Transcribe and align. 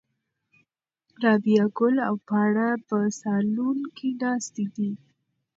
رابعه 1.23 1.65
ګل 1.77 1.95
او 2.07 2.15
پاڼه 2.27 2.67
په 2.87 2.97
صالون 3.19 3.79
کې 3.95 4.09
ناستې 4.21 4.65
دي. 4.75 4.91